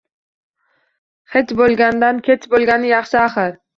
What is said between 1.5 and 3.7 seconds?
boʼlgandan kech boʼlgani yaxshi axir